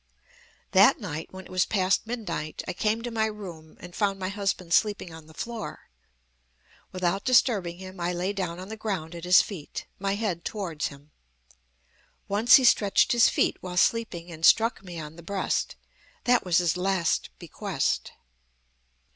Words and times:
"That 0.71 0.99
night, 0.99 1.27
when 1.29 1.45
it 1.45 1.51
was 1.51 1.67
past 1.67 2.07
midnight, 2.07 2.63
I 2.67 2.73
came 2.73 3.03
to 3.03 3.11
my 3.11 3.27
room, 3.27 3.77
and 3.79 3.95
found 3.95 4.17
my 4.17 4.29
husband 4.29 4.73
sleeping 4.73 5.13
on 5.13 5.27
the 5.27 5.33
floor. 5.35 5.91
Without 6.91 7.23
disturbing 7.23 7.77
him 7.77 7.99
I 7.99 8.11
lay 8.11 8.33
down 8.33 8.59
on 8.59 8.69
the 8.69 8.75
ground 8.77 9.13
at 9.13 9.25
his 9.25 9.43
feet, 9.43 9.85
my 9.99 10.15
head 10.15 10.43
towards 10.43 10.87
him. 10.87 11.11
Once 12.27 12.55
he 12.55 12.63
stretched 12.63 13.11
his 13.11 13.29
feet, 13.29 13.57
while 13.61 13.77
sleeping, 13.77 14.31
and 14.31 14.43
struck 14.43 14.83
me 14.83 14.99
on 14.99 15.17
the 15.17 15.21
breast. 15.21 15.75
That 16.23 16.43
was 16.43 16.57
his 16.57 16.75
last 16.75 17.29
bequest. 17.37 18.11